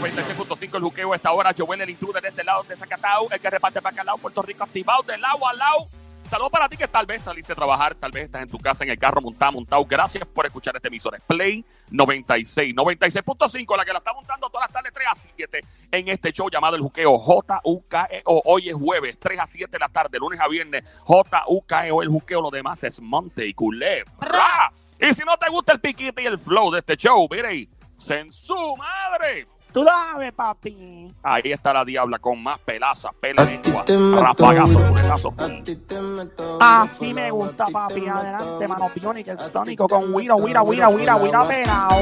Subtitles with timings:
[0.00, 1.54] Play 96.5 el juqueo a esta hora.
[1.56, 4.42] Joel, el intruder de este lado de Zacatau, el que reparte para acá lado, Puerto
[4.42, 5.86] Rico activado de lado a lado.
[6.26, 8.84] Saludos para ti que tal vez saliste a trabajar, tal vez estás en tu casa,
[8.84, 9.84] en el carro, montado, montado.
[9.84, 11.20] Gracias por escuchar este emisor.
[11.26, 15.60] Play 96, 96.5, la que la está montando todas las tardes 3 a 7
[15.90, 18.42] en este show llamado El Juqueo J-U-K-E-O.
[18.46, 20.84] Hoy es jueves, 3 a 7 de la tarde, lunes a viernes.
[21.00, 22.40] J-U-K-E-O, El Juqueo.
[22.40, 24.72] Lo demás es Monte y Culebra.
[24.98, 27.68] Y si no te gusta el piquite y el flow de este show, mire
[28.08, 29.46] en su madre.
[29.72, 31.14] Tú lo sabes, papi.
[31.22, 33.84] Ahí está la diabla con más pelaza, pela lengua,
[34.20, 35.34] rafagazo, fuletazo,
[36.60, 38.06] Así me gusta, papi.
[38.06, 41.98] Adelante, mano el Sónico con Wiro, Wira, Wira, Wira, Wira, la pelao.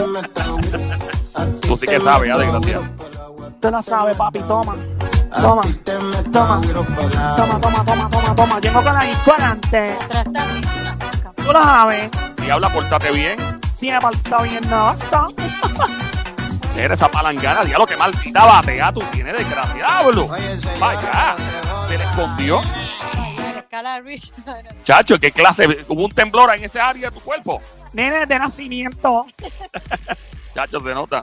[1.60, 2.82] Tú sí que sabes, ya, desgraciado.
[2.82, 4.40] La Tú lo sabes, papi.
[4.40, 4.76] Toma.
[5.40, 5.62] Toma.
[6.32, 6.60] Toma.
[6.60, 8.60] La Toma, toma, toma, toma, toma.
[8.60, 9.58] Llego con la vaca.
[11.36, 12.10] Tú lo sabes.
[12.36, 13.60] Diabla, pórtate bien.
[13.74, 14.92] Si me falta bien, no.
[14.92, 15.28] está.
[16.76, 20.28] Eres esa palangana, diablo, que maldita batea tú tienes, desgraciado.
[20.78, 21.36] Vaya,
[21.88, 22.60] se le escondió.
[24.84, 25.84] Chacho, ¿qué clase?
[25.88, 27.60] ¿Hubo un temblor en ese área de tu cuerpo?
[27.92, 29.26] Nene de nacimiento.
[30.54, 31.22] Chacho, se nota.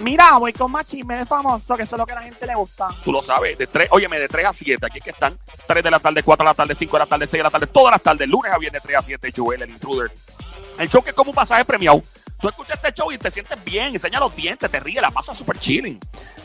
[0.00, 2.46] Mira, voy con más chisme de famoso, que eso es lo que a la gente
[2.46, 2.88] le gusta.
[3.02, 3.58] Tú lo sabes.
[3.58, 4.86] De tres, óyeme, de 3 a 7.
[4.86, 5.36] Aquí es que están.
[5.66, 7.50] 3 de la tarde, 4 de la tarde, 5 de la tarde, 6 de la
[7.50, 7.66] tarde.
[7.66, 9.32] Todas las tardes, lunes a viernes, 3 a 7.
[9.36, 10.12] Joel, el intruder.
[10.78, 12.00] El show que es como un pasaje premiado.
[12.40, 15.36] Tú escuchas este show y te sientes bien, enseña los dientes, te ríes, la pasas
[15.36, 15.98] súper chilling.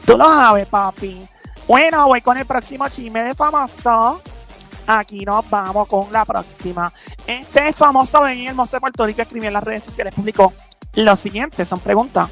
[0.05, 1.27] Tú lo sabes, papi.
[1.67, 4.21] Bueno, voy con el próximo chisme de famoso.
[4.87, 6.91] Aquí nos vamos con la próxima.
[7.27, 10.51] Este famoso ven y hermoso de Puerto Rico escribió en las redes sociales, publicó
[10.95, 12.29] lo siguiente, son preguntas.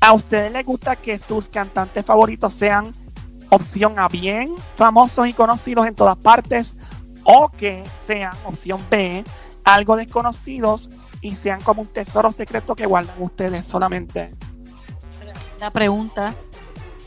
[0.00, 2.92] ¿A ustedes les gusta que sus cantantes favoritos sean
[3.50, 6.74] opción A bien, famosos y conocidos en todas partes,
[7.24, 9.22] o que sean opción B,
[9.64, 10.88] algo desconocidos
[11.22, 14.32] y sean como un tesoro secreto que guardan ustedes solamente?
[15.58, 16.34] La pregunta.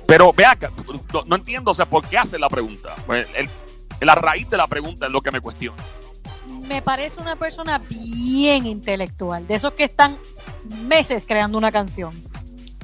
[0.07, 0.71] Pero ve acá,
[1.13, 2.95] no, no entiendo, o sea, ¿por qué hace la pregunta?
[3.05, 3.49] Pues, el-
[4.01, 5.83] la raíz de la pregunta es lo que me cuestiona.
[6.67, 10.17] Me parece una persona bien intelectual, de esos que están
[10.83, 12.11] meses creando una canción.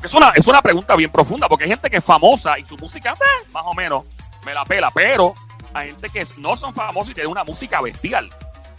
[0.03, 2.75] Es una, es una pregunta bien profunda, porque hay gente que es famosa y su
[2.77, 4.03] música, eh, más o menos,
[4.45, 5.33] me la pela, pero
[5.73, 8.29] hay gente que no son famosos y tienen una música bestial.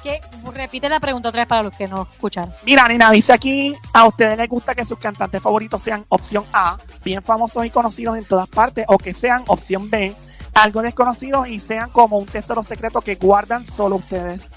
[0.03, 0.21] Que
[0.53, 2.53] repite la pregunta otra vez para los que no escucharon.
[2.65, 6.77] Mira, Nina, dice aquí, ¿a ustedes les gusta que sus cantantes favoritos sean opción A,
[7.05, 10.15] bien famosos y conocidos en todas partes, o que sean opción B,
[10.55, 14.49] algo desconocidos y sean como un tesoro secreto que guardan solo ustedes?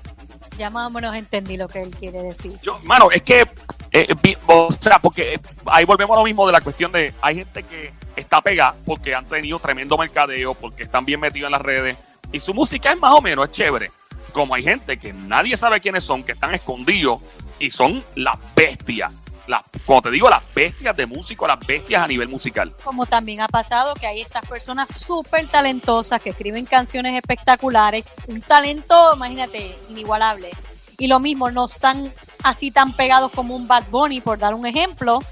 [0.57, 2.53] Ya más o menos entendí lo que él quiere decir.
[2.63, 3.45] Yo, mano, es que,
[3.91, 7.13] eh, vi- o sea, porque eh, ahí volvemos a lo mismo de la cuestión de,
[7.21, 11.51] hay gente que está pegada porque han tenido tremendo mercadeo, porque están bien metidos en
[11.51, 11.97] las redes,
[12.31, 13.91] y su música es más o menos, es chévere.
[14.35, 17.21] Como hay gente que nadie sabe quiénes son, que están escondidos
[17.57, 19.13] y son las bestias.
[19.47, 22.75] Las, como te digo, las bestias de músico, las bestias a nivel musical.
[22.83, 28.41] Como también ha pasado que hay estas personas súper talentosas que escriben canciones espectaculares, un
[28.41, 30.51] talento, imagínate, inigualable.
[30.97, 32.11] Y lo mismo, no están
[32.43, 35.23] así tan pegados como un Bad Bunny, por dar un ejemplo,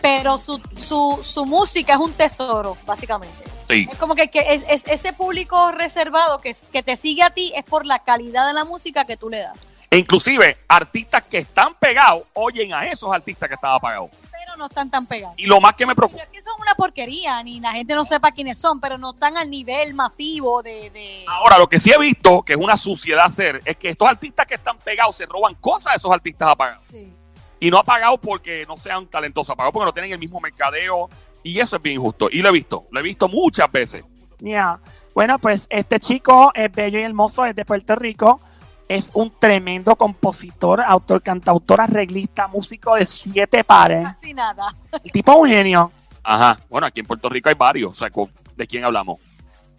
[0.00, 3.47] pero su, su, su música es un tesoro, básicamente.
[3.68, 3.86] Sí.
[3.90, 7.52] Es como que, que es, es- ese público reservado que, que te sigue a ti
[7.54, 9.56] es por la calidad de la música que tú le das.
[9.90, 14.10] E inclusive, artistas que están pegados oyen a esos artistas que estaban apagados.
[14.30, 15.34] Pero no están tan pegados.
[15.38, 17.94] Y lo más que me Pero preocupa, es que son una porquería, ni la gente
[17.94, 20.90] no sepa quiénes son, pero no están al nivel masivo de...
[20.90, 24.08] de- ahora lo que sí he visto, que es una suciedad hacer, es que estos
[24.08, 26.84] artistas que están pegados se roban cosas de esos artistas apagados.
[26.90, 27.12] Sí.
[27.60, 31.08] Y no apagados porque no sean talentosos, apagados porque no tienen el mismo mercadeo.
[31.48, 32.28] Y eso es bien injusto.
[32.30, 34.04] Y lo he visto, lo he visto muchas veces.
[34.38, 34.78] Ya.
[35.14, 38.38] Bueno, pues este chico es bello y hermoso, es de Puerto Rico.
[38.86, 44.06] Es un tremendo compositor, autor, cantautor, arreglista, músico de siete pares.
[44.06, 44.76] Casi nada.
[45.02, 45.90] El tipo es un genio.
[46.22, 46.60] Ajá.
[46.68, 47.92] Bueno, aquí en Puerto Rico hay varios.
[47.92, 48.10] O sea,
[48.54, 49.18] ¿de quién hablamos?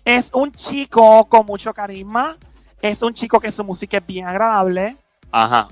[0.04, 2.36] Es un chico con mucho carisma.
[2.82, 4.98] Es un chico que su música es bien agradable.
[5.32, 5.68] Ajá.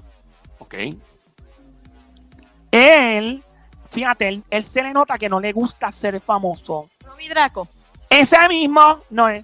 [0.59, 0.75] Ok.
[2.69, 3.43] Él,
[3.97, 6.87] fíjate, él, él se le nota que no le gusta ser famoso.
[7.03, 7.67] Robbie Draco,
[8.07, 9.43] Ese mismo no es.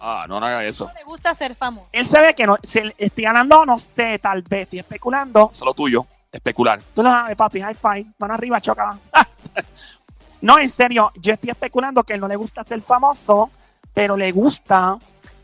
[0.00, 0.86] Ah, no, no haga eso.
[0.86, 1.88] no le gusta ser famoso.
[1.92, 5.50] Él se ve que no, se estoy ganando, no sé, tal vez, estoy especulando.
[5.52, 6.06] Eso es lo tuyo.
[6.32, 6.80] Especular.
[6.94, 8.98] Tú lo sabes, papi, high five, mano arriba, choca.
[10.40, 13.50] no, en serio, yo estoy especulando que él no le gusta ser famoso,
[13.92, 14.96] pero le gusta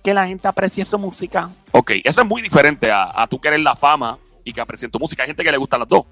[0.03, 1.51] que la gente aprecie su música.
[1.73, 4.99] Ok, eso es muy diferente a, a tú querer la fama y que aprecien tu
[4.99, 5.23] música.
[5.23, 6.07] Hay gente que le gustan las dos.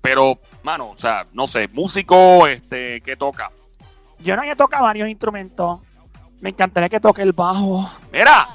[0.00, 3.50] Pero, mano, o sea, no sé, músico, este, que toca.
[4.18, 5.80] Yo no que toca varios instrumentos.
[6.40, 7.90] Me encantaría que toque el bajo.
[8.12, 8.48] Mira,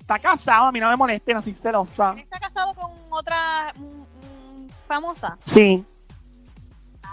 [0.00, 2.12] Está casado, a mí no me moleste, no soy celosa.
[2.12, 5.38] ¿Él está casado con otra mm, famosa?
[5.42, 5.82] Sí,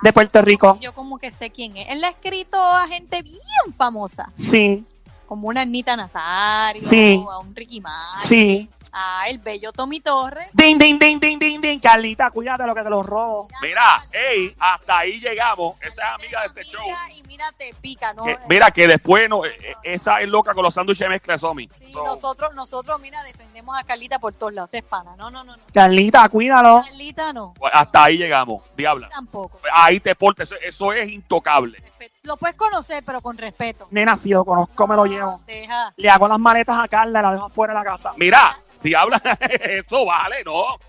[0.01, 0.77] de Puerto Rico.
[0.81, 1.87] Yo como que sé quién es.
[1.89, 4.85] Él le ha escrito a gente bien famosa, Sí,
[5.25, 7.23] como una Anita Nazario, Sí.
[7.31, 8.69] a un Ricky Martin, sí.
[8.93, 10.49] A el bello Tommy Torres.
[10.53, 11.79] Ding, ding, ding, ding, ding, ding.
[11.79, 13.47] Carlita, cuídate lo que te lo robo.
[13.61, 15.75] Mira, hey, hasta ahí llegamos.
[15.81, 16.81] Esa es amiga de este show.
[17.13, 18.23] Y mira, te pica, ¿no?
[18.23, 21.33] Que- mira que después no, eh, eh, esa es loca con los sándwiches de mezcla
[21.33, 21.69] de Somi.
[21.79, 25.15] Sí, So, nosotros, nosotros, mira, defendemos a Carlita por todos lados, es pana.
[25.15, 25.63] No, no, no, no.
[25.73, 26.81] Carlita, cuídalo.
[26.83, 29.09] Carlita no, pues, hasta ahí llegamos, diabla.
[29.09, 29.59] tampoco.
[29.73, 31.77] Ahí te portes, eso, eso es intocable.
[31.79, 32.15] Respeto.
[32.23, 33.87] Lo puedes conocer, pero con respeto.
[33.91, 35.41] Nena, si lo conozco, me lo llevo.
[35.45, 35.93] Deja.
[35.97, 38.11] Le hago las maletas a Carla y la dejo afuera de la casa.
[38.17, 40.79] Mira, diabla, eso vale, ¿no?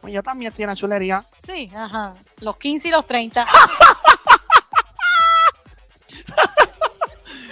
[0.00, 1.24] Pues yo también soy una chulería.
[1.42, 2.14] Sí, ajá.
[2.40, 3.46] Los 15 y los 30.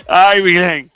[0.08, 0.90] Ay, virgen.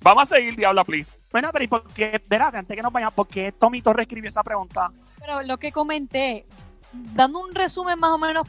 [0.00, 1.18] Vamos a seguir, diabla, please.
[1.30, 2.20] Bueno, pero ¿y por qué?
[2.28, 4.90] Verá, antes que nos vayamos, ¿por qué Tommy Torres escribió esa pregunta?
[5.18, 6.46] Pero lo que comenté,
[6.92, 8.46] dando un resumen más o menos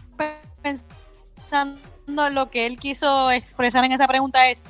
[0.62, 4.64] pensando en lo que él quiso expresar en esa pregunta es,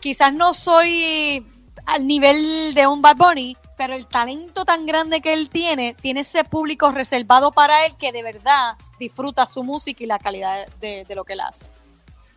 [0.00, 1.46] quizás no soy
[1.86, 6.20] al nivel de un Bad Bunny, pero el talento tan grande que él tiene, tiene
[6.20, 11.04] ese público reservado para él que de verdad disfruta su música y la calidad de,
[11.04, 11.66] de lo que él hace.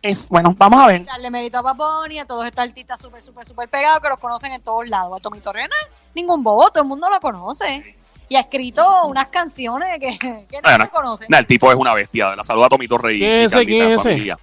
[0.00, 1.04] Es, bueno, vamos a ver.
[1.04, 4.18] Darle mérito a Bad Bunny, a todos estos artistas súper, súper, súper pegados que los
[4.18, 5.16] conocen en todos lados.
[5.16, 5.68] A Tommy es
[6.14, 7.96] ningún bobo, todo el mundo lo conoce.
[8.28, 11.34] Y ha escrito unas canciones que, que no se conocen.
[11.34, 12.36] El tipo es una bestia.
[12.36, 13.66] La saluda a Tommy Torre y, ¿Quién es ese?
[13.66, 14.36] ¿Quién es ese?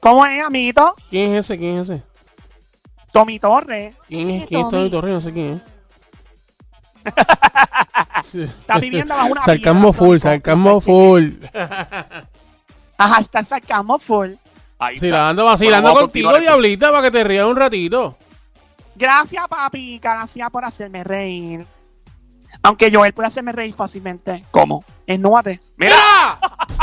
[0.00, 0.94] ¿Cómo es, amiguito?
[1.08, 1.58] ¿Quién es ese?
[1.58, 2.02] ¿Quién es ese?
[3.18, 4.42] Tommy Torres ¿Quién ¿Quién es?
[4.42, 4.90] es ¿Quién es Tommy?
[4.90, 5.12] Torres?
[5.14, 5.62] No sé quién es.
[8.34, 11.30] Está viviendo bajo una Sarcasmo full, sarcasmo full.
[12.98, 14.32] Ajá, está sarcasmo full.
[14.78, 15.18] Ahí Sí, está.
[15.18, 18.16] la ando vacilando Bueno, a contigo, diablita, para que te rías un ratito.
[18.96, 19.98] Gracias, papi.
[20.02, 21.66] Gracias por hacerme reír.
[22.62, 24.44] Aunque Joel puede hacerme reír fácilmente.
[24.50, 24.84] ¿Cómo?
[25.06, 25.60] Esnúate.
[25.76, 25.96] Mira,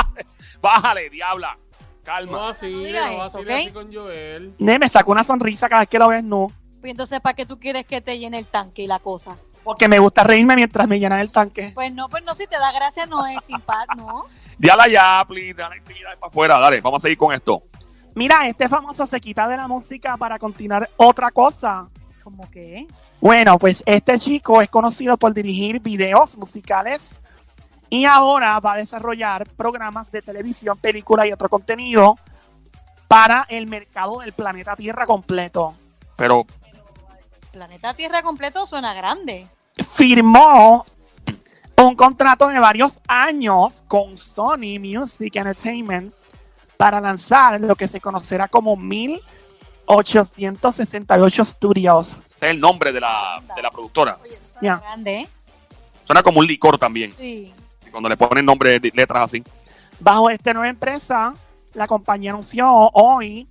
[0.61, 1.57] bájale, diabla.
[2.03, 2.37] No Calma.
[2.37, 3.61] vaciles, digas no eso, vaciles ¿ok?
[3.61, 4.55] así con Joel.
[4.59, 6.51] Ne, me saca una sonrisa cada vez que lo ves nu.
[6.81, 9.37] Pues entonces, ¿para qué tú quieres que te llene el tanque y la cosa?
[9.63, 11.71] Porque me gusta reírme mientras me llenan el tanque.
[11.73, 14.25] Pues no, pues no, si te da gracia no es simpático, ¿no?
[14.57, 15.53] Diabla ya, please.
[15.53, 16.59] Dale actividad para afuera.
[16.59, 17.63] Dale, vamos a seguir con esto.
[18.15, 21.87] Mira, este famoso se quita de la música para continuar otra cosa.
[22.21, 22.85] ¿Cómo que?
[23.21, 27.19] Bueno, pues este chico es conocido por dirigir videos musicales
[27.93, 32.15] y ahora va a desarrollar programas de televisión, película y otro contenido
[33.07, 35.75] para el mercado del planeta Tierra completo.
[36.15, 36.43] Pero,
[37.51, 39.47] Planeta Tierra completo suena grande.
[39.77, 40.87] Firmó
[41.77, 46.11] un contrato de varios años con Sony Music Entertainment
[46.77, 52.07] para lanzar lo que se conocerá como 1868 Studios.
[52.33, 54.17] ese es el nombre de la, de la productora.
[54.23, 54.77] Oye, suena Ya.
[54.77, 55.29] grande, ¿eh?
[56.05, 57.13] Suena como un licor también.
[57.15, 57.53] Sí.
[57.93, 59.43] Cuando le ponen nombre de letras así.
[60.01, 61.35] Bajo esta nueva empresa,
[61.73, 63.47] la compañía anunció hoy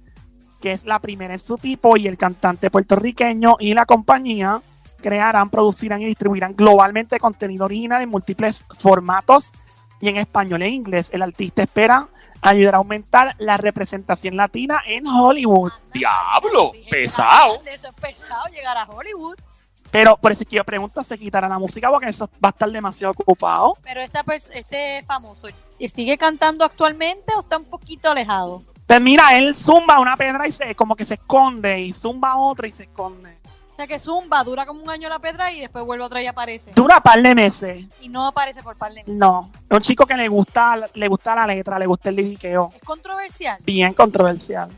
[0.60, 4.62] que es la primera en su tipo y el cantante puertorriqueño y la compañía
[5.00, 9.52] crearán, producirán y distribuirán globalmente contenido original en múltiples formatos
[10.00, 11.10] y en español e inglés.
[11.12, 12.08] El artista espera
[12.40, 15.72] ayudar a aumentar la representación latina en Hollywood.
[15.92, 17.62] Diablo, pesado.
[17.66, 19.36] Eso es pesado llegar a Hollywood.
[19.92, 21.90] Pero por eso es que yo pregunto, ¿se quitará la música?
[21.90, 23.76] Porque eso va a estar demasiado ocupado.
[23.82, 24.24] Pero esta
[24.54, 25.48] este famoso,
[25.88, 28.62] ¿sigue cantando actualmente o está un poquito alejado?
[28.86, 32.66] Pues mira, él zumba una pedra y se como que se esconde y zumba otra
[32.66, 33.38] y se esconde.
[33.72, 36.26] O sea que Zumba dura como un año la pedra y después vuelve otra y
[36.26, 36.72] aparece.
[36.72, 37.86] Dura par de meses.
[38.02, 39.14] Y no aparece por par de meses.
[39.14, 42.70] No, es un chico que le gusta, le gusta la letra, le gusta el liriqueo.
[42.74, 43.58] Es controversial.
[43.64, 44.70] Bien controversial,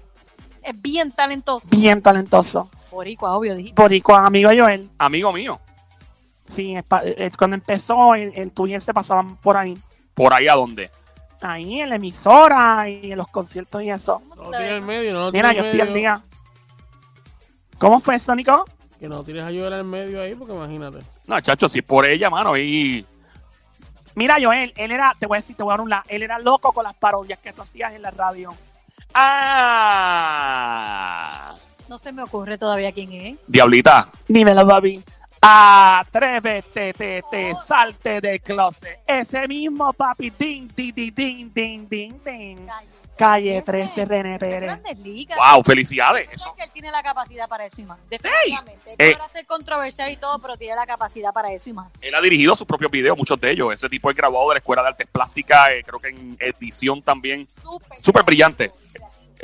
[0.62, 1.66] Es bien talentoso.
[1.68, 2.70] bien talentoso.
[2.94, 3.80] Boricua, obvio, dijiste.
[3.80, 4.88] Boricua, amigo Joel.
[4.98, 5.56] Amigo mío.
[6.46, 9.76] Sí, es pa- eh, cuando empezó, el, el tú y él se pasaban por ahí.
[10.14, 10.90] Por ahí a dónde.
[11.40, 14.20] Ahí en la emisora y en los conciertos y eso.
[14.28, 14.86] ¿Cómo tú No al no?
[14.86, 16.22] medio, no lo Mira, yo estoy al día.
[17.78, 18.64] ¿Cómo fue, Sónico?
[18.98, 20.98] Que no tires a Joel al medio ahí, porque imagínate.
[21.26, 22.56] No, chacho, si es por ella, mano.
[22.56, 23.04] Y
[24.14, 26.22] Mira, Joel, él era, te voy a decir, te voy a dar un la, él
[26.22, 28.54] era loco con las parodias que tú hacías en la radio.
[30.64, 31.54] Ah.
[31.88, 33.36] No se me ocurre todavía quién es.
[33.46, 34.08] Diablita.
[34.28, 35.02] Dímelo, papi.
[35.40, 39.00] Atrévete, te, te, salte del closet.
[39.06, 40.30] Ese mismo, papi.
[40.30, 42.68] Ding, ding, ding, ding, ding, ding, ding.
[43.16, 44.62] Calle 13, René Pérez.
[44.62, 45.38] Grandes ligas.
[45.38, 46.28] Wow, felicidades.
[46.30, 47.98] Yo creo que él tiene la capacidad para eso y más.
[48.10, 48.90] Definitivamente.
[48.90, 49.12] Él Eh.
[49.12, 52.02] podrá ser controversial y todo, pero tiene la capacidad para eso y más.
[52.02, 53.72] Él ha dirigido sus propios videos, muchos de ellos.
[53.72, 57.02] Ese tipo es graduado de la Escuela de Artes Plásticas, eh, creo que en edición
[57.02, 57.46] también.
[57.62, 58.72] Súper, Súper brillante.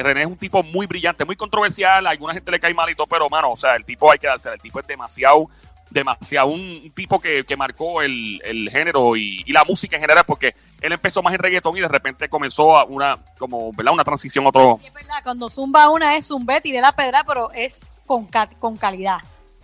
[0.02, 2.06] René es un tipo muy brillante, muy controversial.
[2.06, 4.18] A alguna gente le cae mal y todo, pero, mano, o sea, el tipo hay
[4.18, 4.54] que dársela.
[4.54, 5.48] El tipo es demasiado
[5.90, 6.48] demasiado.
[6.48, 10.54] Un tipo que, que marcó el, el género y, y la música en general, porque
[10.80, 13.92] él empezó más en reggaetón y de repente comenzó a una, como, ¿verdad?
[13.92, 14.78] Una transición a otro.
[14.80, 18.28] Y es verdad, cuando zumba una es zumbet y de la pedra, pero es con,
[18.58, 19.18] con calidad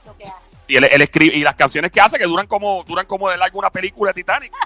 [0.04, 0.56] lo que hace.
[0.68, 3.36] Y él, él escribe, y las canciones que hace que duran como, duran como de
[3.36, 4.52] largo una película de Titanic.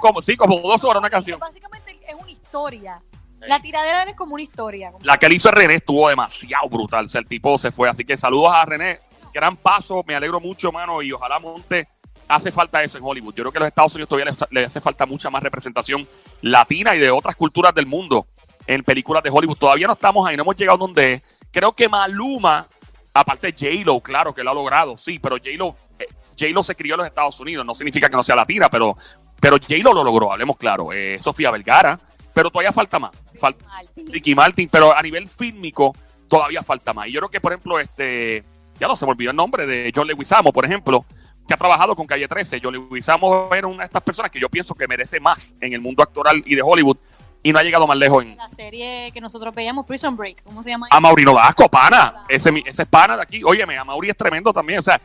[0.00, 1.38] Como, sí, como dos horas una canción.
[1.38, 3.02] Básicamente es una historia.
[3.40, 4.92] La tiradera es como una historia.
[5.02, 7.04] La que él hizo a René estuvo demasiado brutal.
[7.06, 7.88] O sea, el tipo se fue.
[7.88, 9.00] Así que saludos a René.
[9.32, 10.02] Gran paso.
[10.06, 11.02] Me alegro mucho, mano.
[11.02, 11.88] Y ojalá monte.
[12.28, 13.34] Hace falta eso en Hollywood.
[13.34, 16.06] Yo creo que a los Estados Unidos todavía le, le hace falta mucha más representación
[16.42, 18.28] latina y de otras culturas del mundo
[18.66, 19.58] en películas de Hollywood.
[19.58, 21.22] Todavía no estamos ahí, no hemos llegado donde es.
[21.50, 22.68] Creo que Maluma,
[23.12, 26.06] aparte de J-Lo, claro que lo ha logrado, sí, pero J-Lo, eh,
[26.38, 27.66] J-Lo se crió en los Estados Unidos.
[27.66, 28.96] No significa que no sea latina, pero,
[29.40, 30.92] pero J-Lo lo logró, hablemos claro.
[30.92, 31.98] Eh, Sofía Vergara,
[32.32, 33.12] pero todavía falta más.
[33.38, 34.06] Falta, Martín.
[34.12, 35.94] Ricky Martin, pero a nivel fílmico
[36.28, 37.08] todavía falta más.
[37.08, 38.44] Y yo creo que, por ejemplo, este,
[38.78, 41.04] ya no se me olvidó el nombre de John Leguizamo, por ejemplo,
[41.46, 42.60] que ha trabajado con Calle 13.
[42.62, 45.80] John Leguizamo era una de estas personas que yo pienso que merece más en el
[45.80, 46.96] mundo actoral y de Hollywood
[47.42, 48.36] y no ha llegado más lejos en...
[48.36, 50.88] La serie que nosotros veíamos, Prison Break, ¿cómo se llama?
[50.90, 52.24] A Maurino Lasco, pana.
[52.28, 53.42] Ese, ese es pana de aquí.
[53.42, 54.80] Óyeme, a Mauri es tremendo también.
[54.80, 55.00] O sea,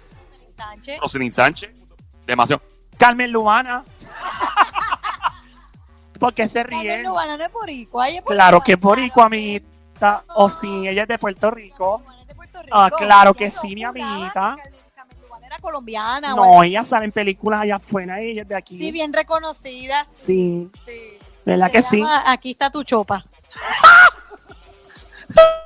[0.51, 1.00] Sánchez.
[1.00, 1.72] Roselyn Sánchez,
[2.25, 2.62] demasiado.
[2.98, 3.84] Carmen Luana.
[6.20, 7.04] ¿Por qué se ríen?
[7.04, 10.24] No es boricua, ella es Claro que es boricua, amiguita.
[10.36, 12.02] O sí, ella es de Puerto Rico.
[12.22, 12.98] Es de Puerto Ah, Rico.
[12.98, 14.56] claro que sí, mi amiguita.
[15.46, 16.34] era colombiana.
[16.36, 18.78] No, ella sale en películas allá afuera, ella es de aquí.
[18.78, 20.08] Sí, bien reconocida.
[20.16, 21.18] Sí, Sí.
[21.46, 22.04] ¿verdad Se que sí?
[22.26, 23.26] Aquí está tu chopa.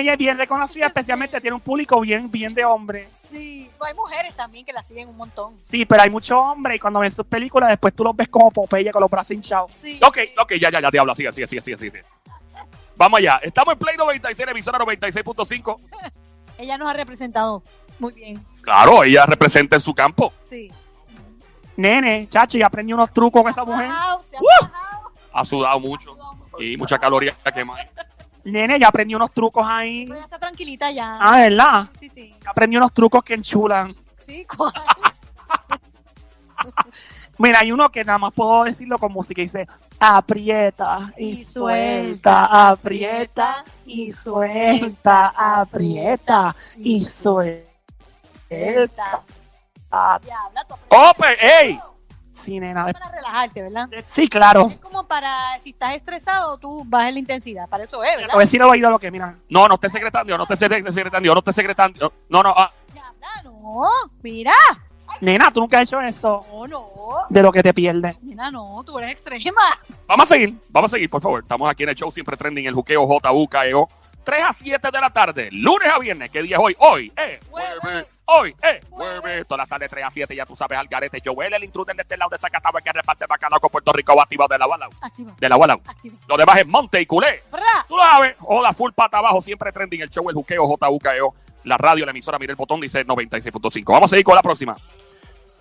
[0.00, 3.08] Ella es bien reconocida, especialmente tiene un público bien, bien de hombres.
[3.30, 3.70] Sí.
[3.80, 5.58] Hay mujeres también que la siguen un montón.
[5.68, 8.50] Sí, pero hay muchos hombres y cuando ven sus películas después tú los ves como
[8.50, 9.72] Popeye con los brazos hinchados.
[9.72, 9.98] Sí.
[10.06, 11.14] Ok, ok, ya, ya, ya, diablo.
[11.14, 12.04] Sigue, sigue, sigue, sigue, sigue.
[12.96, 13.40] Vamos allá.
[13.42, 15.80] Estamos en Play 96, emisora 96.5.
[16.58, 17.62] Ella nos ha representado
[17.98, 18.44] muy bien.
[18.60, 20.32] Claro, ella representa en su campo.
[20.44, 20.70] Sí.
[21.76, 23.86] Nene, chacho, y aprendí unos trucos con esa mujer.
[23.86, 24.44] Bajao, se ha ¡Uh!
[24.62, 25.12] bajado.
[25.32, 26.16] Ha sudado mucho
[26.58, 27.88] y mucha caloría quemada.
[28.44, 30.06] Nene, ya aprendí unos trucos ahí.
[30.06, 31.18] Pero ya está tranquilita ya.
[31.20, 31.88] Ah, ¿verdad?
[32.00, 32.34] Sí, sí.
[32.42, 33.94] Ya aprendí unos trucos que enchulan.
[34.18, 34.72] Sí, ¿cuál?
[37.38, 39.66] Mira, hay uno que nada más puedo decirlo con música y dice
[39.98, 47.64] aprieta y, Y suelta, suelta, aprieta y suelta, aprieta y suelta.
[49.90, 51.80] Ah, Diabla, tú aprendes ¡Oh, pues, ey!
[52.42, 52.84] Sí, nena.
[52.86, 53.88] de- Para relajarte, ¿verdad?
[54.06, 54.68] Sí, claro.
[54.70, 55.30] Es como para,
[55.60, 57.68] si estás estresado, tú bajas la intensidad.
[57.68, 58.34] Para eso es, ¿verdad?
[58.34, 59.36] a decir al oído lo que, mira.
[59.48, 62.12] No, no esté secretando, no esté secretando, no esté secretando.
[62.28, 63.82] No, no, ah, Diabla, no.
[64.22, 64.52] Mira.
[65.20, 66.44] Nena, tú nunca has hecho eso.
[66.50, 66.86] No, no.
[67.28, 68.16] De lo que te pierdes.
[68.22, 68.82] Mira, no.
[68.84, 69.60] Tú eres extrema.
[70.06, 71.42] Vamos a seguir, vamos a seguir, por favor.
[71.42, 73.88] Estamos aquí en el show siempre trending, el juqueo JUKEO.
[74.24, 76.30] 3 a 7 de la tarde, lunes a viernes.
[76.30, 76.76] ¿Qué día es hoy?
[76.78, 77.78] Hoy, eh, Jueves.
[77.80, 78.08] jueves.
[78.34, 79.46] Hoy, eh, Jueves.
[79.46, 81.20] Todas las tardes, 3 a 7, ya tú sabes, al garete.
[81.24, 84.16] Joel, el intruder de este lado de Zacatau, el que reparte bacalao con Puerto Rico,
[84.16, 84.66] va activado de la.
[85.00, 85.34] Activa.
[85.38, 85.56] De la.
[85.56, 86.16] Activa.
[86.26, 87.42] Lo demás es Monte y Culé.
[87.50, 87.62] Bra.
[87.86, 91.34] Tú lo sabes, hola, full pata abajo, siempre trending el show, el juqueo, JUKEO,
[91.64, 93.92] la radio, la emisora, mira el botón, dice 96.5.
[93.92, 94.76] Vamos a seguir con la próxima.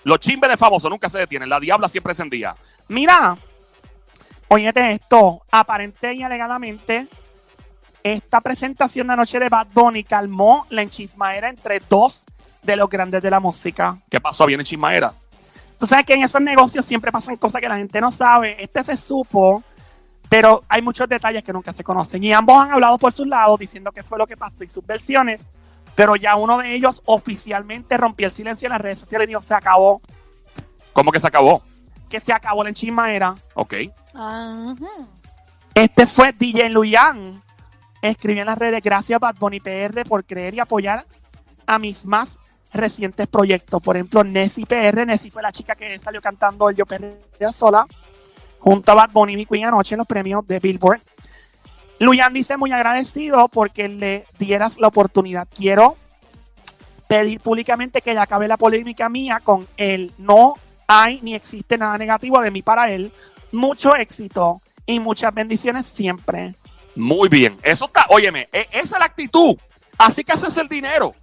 [0.04, 2.56] Los chimbes de famosos nunca se detienen, la diabla siempre encendía.
[2.88, 3.38] Mira,
[4.48, 5.42] óyete esto.
[5.52, 7.08] Aparente y alegadamente,
[8.02, 12.24] esta presentación de anoche de Bad Bunny calmó la enchismaera entre dos
[12.64, 13.98] de los grandes de la música.
[14.10, 14.46] ¿Qué pasó?
[14.46, 15.14] Viene Chismaera.
[15.78, 18.56] Tú sabes que en esos negocios siempre pasan cosas que la gente no sabe.
[18.62, 19.64] Este se supo,
[20.30, 22.24] pero hay muchos detalles que nunca se conocen.
[22.24, 24.86] Y ambos han hablado por sus lados diciendo qué fue lo que pasó y sus
[24.86, 25.42] versiones.
[25.96, 29.42] Pero ya uno de ellos oficialmente rompió el silencio en las redes sociales y dijo,
[29.42, 30.02] se acabó.
[30.94, 31.64] ¿Cómo que se acabó?
[32.10, 33.36] Que se acabó la enchismaera.
[33.56, 33.74] Ok.
[34.14, 34.76] Ajá.
[35.74, 37.42] Este fue DJ Luyan.
[38.02, 41.06] Escribió en las redes, gracias Bad Bunny PR por creer y apoyar
[41.66, 42.40] a mis más
[42.74, 43.82] recientes proyectos.
[43.82, 45.06] Por ejemplo, Nessie PR.
[45.06, 47.86] Nessie fue la chica que salió cantando el Yo Perrea Sola
[48.60, 51.02] junto a Bad Bunny y Queen anoche en los premios de Billboard.
[52.00, 55.48] Luyan dice muy agradecido porque le dieras la oportunidad.
[55.54, 55.98] Quiero
[57.08, 60.14] pedir públicamente que ya acabe la polémica mía con él.
[60.18, 60.56] No
[60.88, 63.12] hay ni existe nada negativo de mí para él.
[63.52, 66.56] Mucho éxito y muchas bendiciones siempre.
[66.96, 67.58] Muy bien.
[67.64, 69.56] Eso está, óyeme, e- esa es la actitud.
[69.98, 71.14] Así que haces el dinero.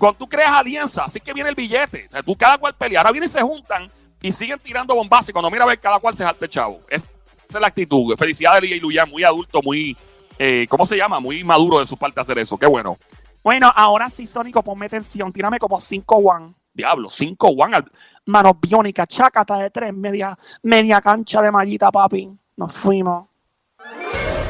[0.00, 2.06] Cuando tú creas alianza, así que viene el billete.
[2.06, 3.00] O sea, tú cada cual pelea.
[3.00, 3.88] Ahora vienen y se juntan
[4.20, 5.28] y siguen tirando bombas.
[5.28, 6.80] Y cuando mira a ver, cada cual se jalta el chavo.
[6.88, 7.04] Es-
[7.48, 8.16] esa es la actitud.
[8.16, 9.08] Felicidades, y Luyan.
[9.10, 9.96] Muy adulto, muy,
[10.38, 11.20] eh, ¿cómo se llama?
[11.20, 12.56] Muy maduro de su parte hacer eso.
[12.56, 12.96] Qué bueno.
[13.44, 15.32] Bueno, ahora sí, Sónico, ponme atención.
[15.32, 16.54] Tírame como 5 one.
[16.72, 17.90] Diablo, 5 one al-
[18.26, 22.30] Manos biónicas, chácata de tres, media, media cancha de mallita, papi.
[22.56, 23.26] Nos fuimos.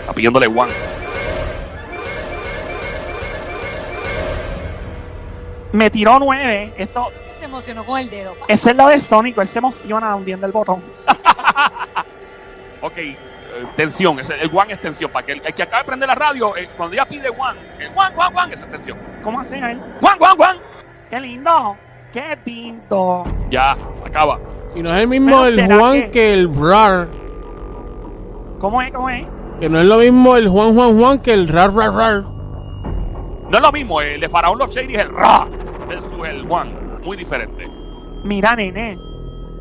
[0.01, 0.73] Está pidiéndole one.
[5.73, 6.75] Me tiró nueve.
[6.77, 7.09] Eso,
[7.39, 8.35] Se emocionó con el dedo.
[8.35, 8.47] pa.
[8.49, 9.41] ese es lo de Sónico.
[9.43, 10.83] Él se emociona hundiendo el botón.
[12.83, 13.17] Ok, eh,
[13.77, 14.19] tensión.
[14.21, 15.11] ese- el one es tensión.
[15.11, 17.61] Para que el, el que acaba de prender la radio, eh, cuando ella pide one,
[17.79, 18.99] el one, one, one, esa es tensión.
[19.23, 19.79] ¿Cómo hacen él?
[20.01, 20.61] One, one, one.
[21.11, 21.77] ¡Qué lindo!
[22.11, 23.25] ¡Qué lindo!
[23.51, 24.39] Ya, acaba.
[24.75, 27.09] Y no es el mismo Pero el ¿será Juan que- que, el Rar.
[28.61, 28.91] ¿Cómo es?
[28.93, 29.27] ¿Cómo es?
[29.61, 32.23] Que no es lo mismo el Juan Juan Juan que el Rar Rar Rar.
[32.23, 35.47] No es lo mismo, el de Faraón Love Shady es el Ra.
[35.91, 36.73] Es el one.
[37.03, 37.69] Muy diferente.
[38.23, 38.99] Mira, nene.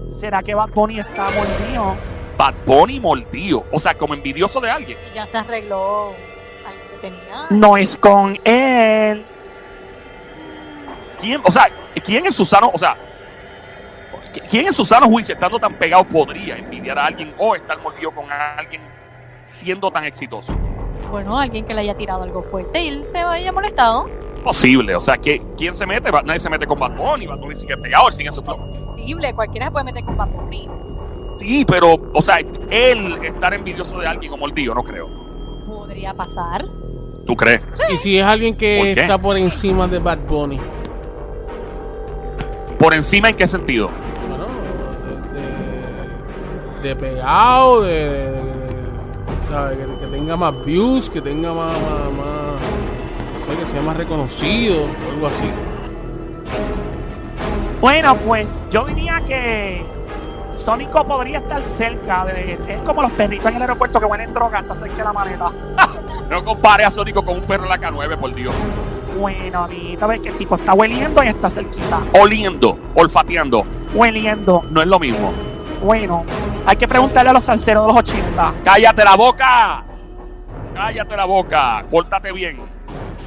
[0.10, 1.96] ¿Será que Bad Bunny está mordido?
[2.38, 3.66] Bad Bunny mordido.
[3.72, 4.98] O sea, como envidioso de alguien.
[5.12, 6.14] Y ya se arregló
[6.92, 7.48] que tenía.
[7.50, 9.26] No es con él.
[11.20, 11.70] ¿Quién, o sea,
[12.04, 12.96] quién en su sano, o sea,
[14.50, 18.12] quién en su sano juicio estando tan pegado podría envidiar a alguien o estar mordido
[18.12, 18.82] con alguien
[19.58, 20.54] siendo tan exitoso?
[21.12, 24.10] Bueno, alguien que le haya tirado algo fuerte y él se haya molestado.
[24.44, 26.12] Posible, o sea, que ¿quién se mete?
[26.12, 28.58] Nadie se mete con Bad Bunny, Bad Bunny sigue pegado, él sigue su flow.
[28.64, 30.70] Sensible, cualquiera se puede meter con Bad Bunny.
[31.40, 32.38] Sí, pero, o sea,
[32.70, 35.08] él estar envidioso de alguien o mordido, no creo.
[35.68, 36.66] Podría pasar.
[37.26, 37.62] ¿Tú crees?
[37.94, 40.60] Y si es alguien ¿Por que está por encima de Bad Bunny.
[42.80, 43.90] ¿Por encima en qué sentido?
[44.28, 44.46] Bueno,
[45.34, 49.78] de, de, de pegado, de, de- de- ¿sabe?
[49.78, 52.49] Que, que tenga más views, que tenga más, más, más-
[53.58, 55.50] que sea más reconocido, o algo así.
[57.82, 59.86] Bueno, pues yo diría que
[60.56, 62.60] Sónico podría estar cerca de.
[62.68, 65.52] Es como los perritos en el aeropuerto que huelen droga hasta cerca de la maleta.
[66.30, 68.54] No compare a Sónico con un perro en la K9, por Dios.
[69.20, 72.02] Bueno, amiguita, ves que el tipo está hueliendo y está cerquita.
[72.14, 73.66] Oliendo, olfateando,
[73.96, 74.64] Hueliendo.
[74.70, 75.34] no es lo mismo.
[75.82, 76.24] Bueno,
[76.68, 78.54] hay que preguntarle a los salseros de los 80.
[78.64, 79.84] ¡Cállate la boca!
[80.76, 81.84] ¡Cállate la boca!
[81.90, 82.60] Pórtate bien.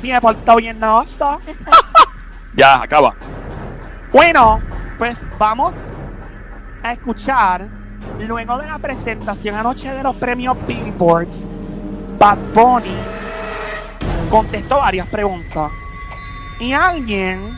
[0.02, 1.38] Si me he portado bien, está.
[2.56, 3.14] Ya, acaba.
[4.12, 4.60] Bueno,
[4.98, 5.76] pues vamos
[6.82, 7.68] a escuchar,
[8.18, 11.46] luego de la presentación anoche de los premios Billboards,
[12.18, 12.96] Bad Bunny
[14.28, 15.70] contestó varias preguntas.
[16.58, 17.56] Y alguien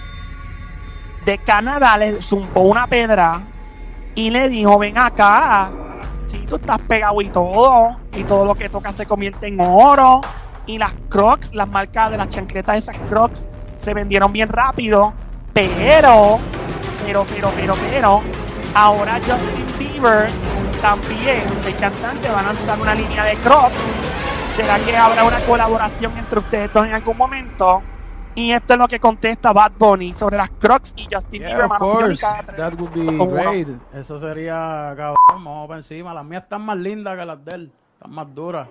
[1.24, 3.40] de Canadá le zumbó una pedra
[4.14, 5.72] y le dijo, ven acá,
[6.26, 10.20] si tú estás pegado y todo, y todo lo que toca se convierte en oro,
[10.66, 13.46] y las crocs, las marcas de las chancletas esas crocs,
[13.78, 15.12] se vendieron bien rápido,
[15.52, 16.38] pero,
[17.04, 18.22] pero, pero, pero, pero,
[18.74, 20.28] ahora Justin Bieber
[20.80, 23.74] también, el cantante, va a lanzar una línea de crocs.
[24.56, 27.82] ¿Será que habrá una colaboración entre ustedes dos en algún momento?
[28.36, 31.64] Y esto es lo que contesta Bad Bunny sobre las crocs y Justin Yeah, Bieber.
[31.66, 32.26] of course.
[32.56, 33.26] That would be uno.
[33.26, 33.68] great.
[33.94, 36.12] Eso sería, cabrón, vamos para encima.
[36.12, 37.72] Las mías están más lindas que las de él.
[37.94, 38.68] Están más duras.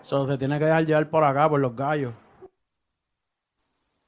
[0.00, 2.12] So, se tiene que dejar llevar por acá, por los gallos.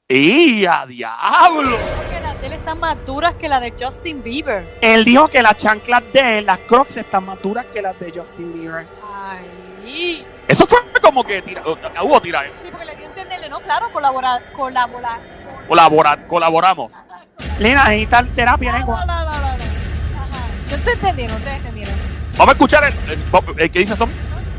[0.08, 1.76] ¡Y a diablo!
[1.96, 4.78] Porque las de él están más duras que las de Justin Bieber.
[4.80, 8.10] Él dijo que las chanclas de él, las crocs, están más duras que las de
[8.12, 8.86] Justin Bieber.
[9.12, 10.26] Ay.
[10.48, 11.62] Eso fue como que tira,
[12.02, 12.52] hubo tira, ¿eh?
[12.62, 13.60] Sí, porque le dio a entenderle, ¿no?
[13.60, 15.20] Claro, colaborar, colaborar.
[15.68, 16.94] Colabora- colaboramos.
[17.60, 19.04] Lina, necesitas terapia No, lengua.
[19.06, 19.38] no, no, no, no.
[19.38, 20.68] Ajá.
[20.70, 21.94] Yo te entendieron, ustedes entendieron.
[22.36, 24.10] Vamos a escuchar el, el- el que dice Tom.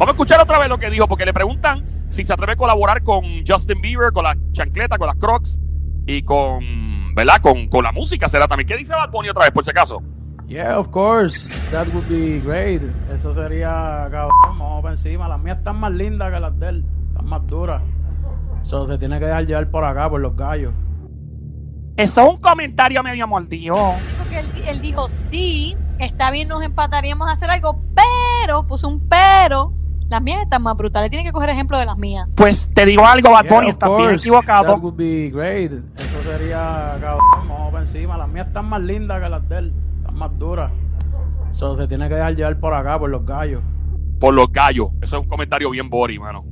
[0.01, 2.55] Vamos a escuchar otra vez lo que dijo, porque le preguntan si se atreve a
[2.55, 5.59] colaborar con Justin Bieber, con la chancleta, con las crocs
[6.07, 7.39] y con, ¿verdad?
[7.39, 8.67] Con, con la música será también.
[8.67, 10.01] ¿Qué dice Bad Bunny otra vez, por si acaso?
[10.47, 11.47] Yeah, of course.
[11.69, 12.81] That would be great.
[13.13, 15.27] Eso sería, cabrón, vamos para encima.
[15.27, 16.85] Las mías están más lindas que las de él.
[17.09, 17.83] Están más duras.
[18.63, 20.73] So, se tiene que dejar llevar por acá, por los gallos.
[21.95, 23.75] Eso es un comentario medio mordido.
[23.75, 28.87] Sí, porque él, él dijo, sí, está bien, nos empataríamos a hacer algo, pero, puso
[28.87, 29.75] un pero,
[30.11, 31.09] las mías están más brutales.
[31.09, 32.27] Tiene que coger ejemplo de las mías.
[32.35, 34.75] Pues te digo algo, Bad Yeah, Bunny, of estás bien equivocado.
[34.75, 35.71] That would be great.
[35.71, 38.17] Eso sería, cabrón, vamos para encima.
[38.17, 39.73] Las mías están más lindas que las de él.
[39.99, 40.69] Están más duras.
[41.51, 43.61] So, se tiene que dejar llevar por acá, por los gallos.
[44.19, 44.89] Por los gallos.
[45.01, 46.43] Eso es un comentario bien body, mano.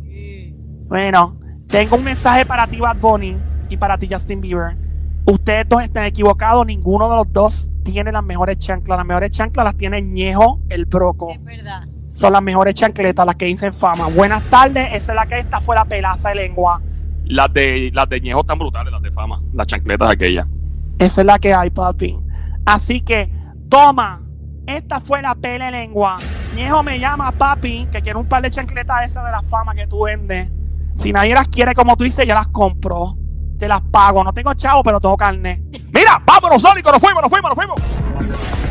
[0.87, 3.37] Bueno, tengo un mensaje para ti, Bad Bunny,
[3.69, 4.77] y para ti, Justin Bieber.
[5.25, 8.97] Ustedes dos están equivocados, ninguno de los dos tiene las mejores chanclas.
[8.97, 11.31] Las mejores chanclas las tiene Ñejo, el Broco.
[11.31, 11.87] Es verdad.
[12.11, 14.07] Son las mejores chancletas, las que dicen fama.
[14.07, 16.81] Buenas tardes, esa es la que esta fue la pelaza de lengua.
[17.25, 19.41] Las de, las de Ñejo están brutales, las de fama.
[19.53, 20.47] Las chancletas aquellas.
[20.97, 22.17] Esa es la que hay, papi.
[22.65, 23.31] Así que,
[23.69, 24.21] toma.
[24.65, 26.17] Esta fue la pele de lengua.
[26.55, 29.87] Ñejo me llama, papi, que quiero un par de chancletas esas de la fama que
[29.87, 30.51] tú vendes.
[30.95, 33.15] Si nadie las quiere como tú dices, yo las compro.
[33.57, 34.23] Te las pago.
[34.23, 35.63] No tengo chavo, pero tengo carne.
[35.93, 38.68] Mira, vámonos, Sónico, nos fuimos, nos fuimos, nos fuimos.